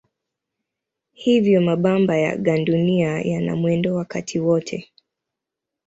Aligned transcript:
Hivyo 1.13 1.61
mabamba 1.61 2.17
ya 2.17 2.37
gandunia 2.37 3.21
yana 3.21 3.55
mwendo 3.55 3.95
wakati 3.95 4.39
wote. 4.39 4.91